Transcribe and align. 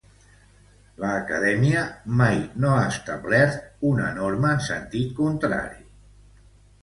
La 1.01 1.09
Reial 1.09 1.17
Acadèmia 1.23 1.81
Espanyola 1.83 2.15
mai 2.21 2.39
no 2.63 2.71
ha 2.77 2.87
establert 2.93 3.59
una 3.91 4.07
norma 4.15 4.55
en 4.57 4.63
sentit 4.69 5.13
contrari. 5.21 5.85